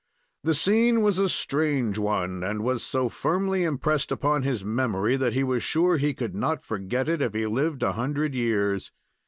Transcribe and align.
The 0.43 0.55
scene 0.55 1.01
was 1.03 1.19
a 1.19 1.29
strange 1.29 1.99
one, 1.99 2.41
and 2.43 2.63
was 2.63 2.81
so 2.83 3.07
firmly 3.07 3.63
impressed 3.63 4.11
upon 4.11 4.41
his 4.41 4.65
memory 4.65 5.15
that 5.15 5.33
he 5.33 5.43
was 5.43 5.61
sure 5.61 5.97
he 5.97 6.15
could 6.15 6.33
not 6.33 6.63
forget 6.63 7.07
it 7.07 7.21
if 7.21 7.35
he 7.35 7.45
lived 7.45 7.83
a 7.83 7.91
hundred 7.91 8.33
years. 8.33 8.91